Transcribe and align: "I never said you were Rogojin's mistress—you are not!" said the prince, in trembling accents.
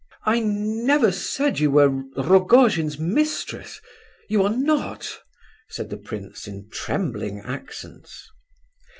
"I 0.25 0.39
never 0.39 1.11
said 1.11 1.59
you 1.59 1.69
were 1.69 1.89
Rogojin's 2.17 2.97
mistress—you 2.97 4.41
are 4.41 4.49
not!" 4.49 5.19
said 5.69 5.91
the 5.91 5.97
prince, 5.97 6.47
in 6.47 6.69
trembling 6.71 7.41
accents. 7.41 8.27